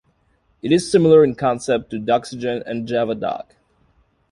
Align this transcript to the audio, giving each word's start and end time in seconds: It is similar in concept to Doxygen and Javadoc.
It 0.63 0.71
is 0.71 0.91
similar 0.91 1.23
in 1.23 1.35
concept 1.35 1.91
to 1.91 1.99
Doxygen 1.99 2.63
and 2.65 2.87
Javadoc. 2.87 3.51